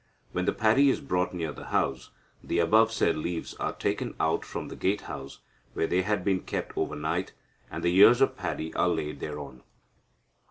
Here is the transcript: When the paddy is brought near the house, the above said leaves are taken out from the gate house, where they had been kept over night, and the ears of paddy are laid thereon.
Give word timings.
When 0.31 0.45
the 0.45 0.51
paddy 0.51 0.89
is 0.89 0.99
brought 0.99 1.31
near 1.31 1.51
the 1.51 1.65
house, 1.65 2.09
the 2.43 2.57
above 2.57 2.91
said 2.91 3.15
leaves 3.15 3.53
are 3.59 3.73
taken 3.73 4.15
out 4.19 4.43
from 4.43 4.67
the 4.67 4.75
gate 4.75 5.01
house, 5.01 5.41
where 5.75 5.85
they 5.85 6.01
had 6.01 6.25
been 6.25 6.39
kept 6.39 6.75
over 6.75 6.95
night, 6.95 7.33
and 7.69 7.83
the 7.83 7.95
ears 7.95 8.19
of 8.19 8.35
paddy 8.35 8.73
are 8.73 8.89
laid 8.89 9.19
thereon. 9.19 9.61